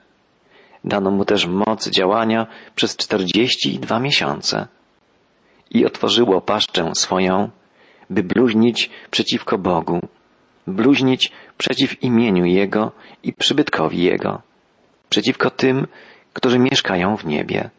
Dano 0.85 1.11
mu 1.11 1.25
też 1.25 1.47
moc 1.47 1.89
działania 1.91 2.47
przez 2.75 2.97
czterdzieści 2.97 3.79
dwa 3.79 4.01
miesiące. 4.01 4.67
I 5.71 5.87
otworzyło 5.87 6.41
paszczę 6.41 6.93
swoją, 6.95 7.51
by 8.11 8.23
bluźnić 8.23 8.91
przeciwko 9.11 9.59
Bogu, 9.59 10.01
bluźnić 10.67 11.33
przeciw 11.59 12.03
imieniu 12.03 12.45
Jego 12.45 12.93
i 13.23 13.33
przybytkowi 13.33 14.03
Jego, 14.03 14.43
przeciwko 15.11 15.51
tym, 15.51 15.87
którzy 16.33 16.59
mieszkają 16.59 17.17
w 17.17 17.27
niebie. 17.27 17.71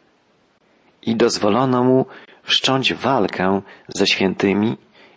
I 1.02 1.16
dozwolono 1.16 1.84
mu 1.84 2.06
wszcząć 2.42 2.94
walkę 2.94 3.62
ze 3.88 4.06
świętymi 4.06 4.76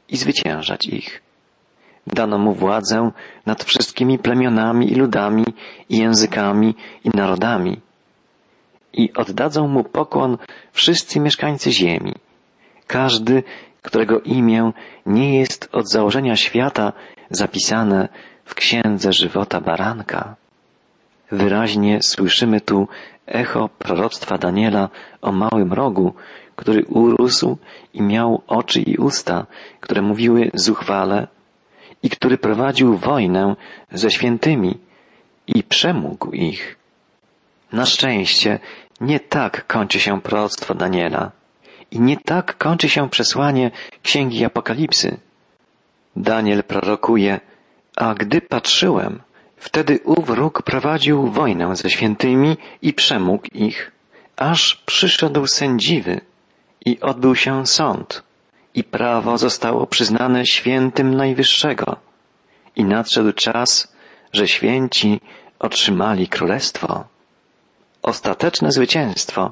i 0.10 0.18
zwyciężać 0.18 0.88
ich. 0.88 1.22
Dano 2.08 2.38
mu 2.38 2.54
władzę 2.54 3.12
nad 3.46 3.64
wszystkimi 3.64 4.20
plemionami 4.20 4.92
i 4.92 4.96
ludami 4.96 5.46
i 5.90 5.98
językami 5.98 6.76
i 7.04 7.10
narodami. 7.10 7.82
I 8.94 9.14
oddadzą 9.14 9.68
mu 9.68 9.84
pokłon 9.84 10.38
wszyscy 10.72 11.20
mieszkańcy 11.20 11.72
ziemi, 11.72 12.14
każdy, 12.88 13.44
którego 13.82 14.20
imię 14.20 14.72
nie 15.06 15.40
jest 15.40 15.70
od 15.72 15.90
założenia 15.90 16.36
świata 16.36 16.94
zapisane 17.30 18.10
w 18.46 18.56
księdze 18.56 19.14
żywota 19.14 19.62
baranka. 19.62 20.36
Wyraźnie 21.32 22.02
słyszymy 22.02 22.62
tu 22.62 22.88
echo 23.28 23.70
proroctwa 23.70 24.38
Daniela 24.38 24.90
o 25.22 25.32
małym 25.32 25.74
rogu, 25.74 26.14
który 26.56 26.86
urósł 26.86 27.58
i 27.94 28.02
miał 28.02 28.42
oczy 28.48 28.82
i 28.82 28.98
usta, 28.98 29.46
które 29.80 30.02
mówiły 30.02 30.52
zuchwale 30.54 31.28
i 32.04 32.10
który 32.10 32.38
prowadził 32.38 32.98
wojnę 32.98 33.56
ze 33.92 34.12
świętymi 34.12 34.78
i 35.48 35.64
przemógł 35.64 36.32
ich. 36.32 36.78
Na 37.72 37.86
szczęście 37.86 38.60
nie 39.02 39.20
tak 39.20 39.68
kończy 39.68 40.00
się 40.00 40.22
proroctwo 40.22 40.74
Daniela 40.74 41.32
i 41.92 42.00
nie 42.00 42.18
tak 42.18 42.58
kończy 42.58 42.90
się 42.90 43.10
przesłanie 43.10 43.72
Księgi 44.04 44.46
Apokalipsy. 44.46 45.18
Daniel 46.16 46.64
prorokuje, 46.64 47.40
a 47.96 48.14
gdy 48.14 48.42
patrzyłem, 48.42 49.22
wtedy 49.58 50.00
ów 50.04 50.30
róg 50.30 50.62
prowadził 50.62 51.28
wojnę 51.28 51.76
ze 51.76 51.90
świętymi 51.90 52.58
i 52.82 52.94
przemógł 52.94 53.48
ich, 53.54 53.92
aż 54.36 54.76
przyszedł 54.86 55.48
sędziwy 55.48 56.22
i 56.86 57.00
odbył 57.00 57.36
się 57.36 57.68
sąd 57.68 58.24
i 58.74 58.84
prawo 58.84 59.38
zostało 59.38 59.88
przyznane 59.88 60.46
świętym 60.46 61.14
Najwyższego 61.16 61.96
i 62.76 62.84
nadszedł 62.84 63.32
czas, 63.32 63.96
że 64.34 64.48
święci 64.48 65.22
otrzymali 65.60 66.28
królestwo. 66.28 67.04
Ostateczne 68.02 68.72
zwycięstwo 68.72 69.52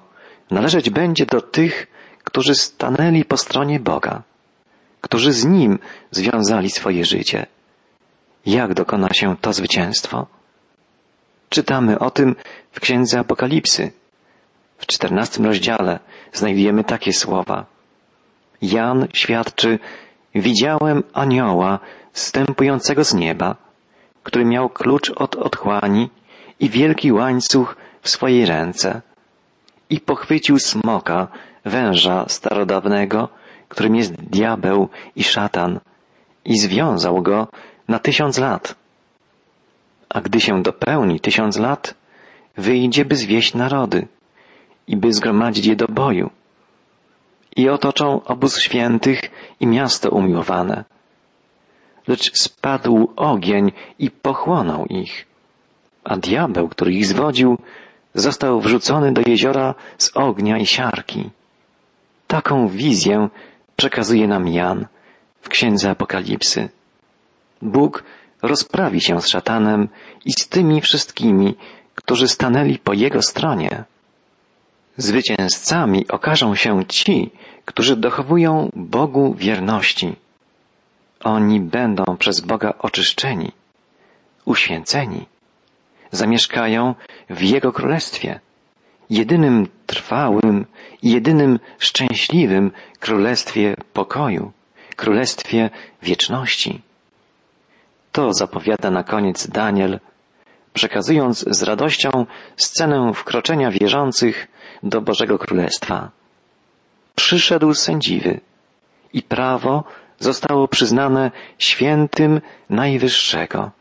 należeć 0.52 0.90
będzie 0.90 1.26
do 1.26 1.42
tych, 1.42 1.88
którzy 2.24 2.56
stanęli 2.56 3.26
po 3.26 3.38
stronie 3.38 3.80
Boga, 3.80 4.22
którzy 5.02 5.34
z 5.34 5.46
Nim 5.46 5.80
związali 6.12 6.70
swoje 6.70 7.06
życie. 7.06 7.46
Jak 8.46 8.74
dokona 8.74 9.10
się 9.14 9.38
to 9.42 9.54
zwycięstwo? 9.54 10.28
Czytamy 11.50 12.00
o 12.00 12.12
tym 12.12 12.36
w 12.72 12.80
Księdze 12.80 13.20
Apokalipsy. 13.20 13.92
W 14.78 14.86
czternastym 14.86 15.46
rozdziale 15.46 16.00
znajdujemy 16.34 16.84
takie 16.84 17.14
słowa. 17.14 17.66
Jan 18.62 19.08
świadczy, 19.14 19.80
widziałem 20.36 21.04
anioła 21.14 21.80
wstępującego 22.12 23.04
z 23.04 23.14
nieba, 23.14 23.56
który 24.24 24.46
miał 24.46 24.70
klucz 24.70 25.12
od 25.16 25.36
otchłani 25.36 26.10
i 26.60 26.70
wielki 26.70 27.12
łańcuch 27.12 27.76
w 28.02 28.10
swojej 28.10 28.46
ręce 28.46 29.02
i 29.90 30.00
pochwycił 30.00 30.60
smoka, 30.60 31.28
węża 31.66 32.26
starodawnego, 32.28 33.30
którym 33.70 33.96
jest 33.96 34.14
diabeł 34.14 34.90
i 35.16 35.24
szatan 35.24 35.80
i 36.46 36.60
związał 36.60 37.22
go 37.22 37.48
na 37.88 38.00
tysiąc 38.00 38.38
lat. 38.38 38.76
A 40.10 40.22
gdy 40.22 40.42
się 40.42 40.64
dopełni 40.64 41.20
tysiąc 41.20 41.58
lat, 41.58 41.96
wyjdzie, 42.58 43.06
by 43.06 43.16
zwieść 43.16 43.54
narody 43.54 44.08
i 44.88 44.98
by 44.98 45.14
zgromadzić 45.14 45.66
je 45.66 45.76
do 45.76 45.88
boju. 45.88 46.30
I 47.56 47.70
otoczą 47.70 48.24
obóz 48.24 48.60
świętych 48.60 49.22
i 49.60 49.68
miasto 49.68 50.10
umiłowane. 50.10 50.84
Lecz 52.08 52.38
spadł 52.38 53.14
ogień 53.16 53.72
i 54.00 54.12
pochłonął 54.12 54.86
ich. 54.86 55.26
A 56.04 56.18
diabeł, 56.18 56.68
który 56.68 56.94
ich 56.94 57.06
zwodził, 57.06 57.58
został 58.14 58.62
wrzucony 58.62 59.12
do 59.12 59.22
jeziora 59.26 59.76
z 59.98 60.12
ognia 60.18 60.58
i 60.58 60.66
siarki. 60.66 61.30
Taką 62.28 62.68
wizję 62.68 63.30
przekazuje 63.76 64.28
nam 64.28 64.48
Jan 64.48 64.86
w 65.42 65.50
Księdze 65.50 65.90
Apokalipsy. 65.90 66.70
Bóg 67.64 68.04
rozprawi 68.42 69.02
się 69.02 69.22
z 69.22 69.28
szatanem 69.28 69.90
i 70.26 70.32
z 70.32 70.48
tymi 70.48 70.82
wszystkimi, 70.82 71.56
którzy 71.96 72.28
stanęli 72.28 72.78
po 72.80 72.94
jego 72.94 73.22
stronie. 73.22 73.84
Zwycięzcami 74.98 76.08
okażą 76.08 76.56
się 76.56 76.86
ci, 76.86 77.32
którzy 77.66 77.96
dochowują 77.96 78.70
Bogu 78.76 79.34
wierności. 79.34 80.16
Oni 81.24 81.60
będą 81.60 82.04
przez 82.20 82.40
Boga 82.40 82.74
oczyszczeni, 82.80 83.52
uświęceni, 84.46 85.26
zamieszkają 86.12 86.96
w 87.30 87.42
Jego 87.42 87.72
Królestwie, 87.72 88.40
jedynym 89.10 89.68
trwałym 89.88 90.66
jedynym 91.04 91.60
szczęśliwym 91.80 92.72
Królestwie 93.00 93.76
pokoju, 93.94 94.52
Królestwie 94.96 95.70
wieczności. 96.02 96.82
To 98.14 98.34
zapowiada 98.34 98.92
na 98.92 99.04
koniec 99.04 99.48
Daniel, 99.48 100.00
przekazując 100.74 101.46
z 101.48 101.64
radością 101.64 102.26
scenę 102.58 103.12
wkroczenia 103.14 103.72
wierzących 103.72 104.48
do 104.84 105.02
Bożego 105.02 105.40
Królestwa. 105.40 106.12
Przyszedł 107.16 107.74
sędziwy 107.74 108.40
i 109.14 109.22
prawo 109.24 109.84
zostało 110.20 110.68
przyznane 110.68 111.32
świętym 111.58 112.42
Najwyższego. 112.70 113.72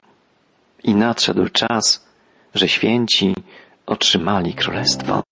I 0.84 0.94
nadszedł 0.94 1.48
czas, 1.48 2.06
że 2.54 2.68
święci 2.68 3.34
otrzymali 3.86 4.54
królestwo. 4.54 5.22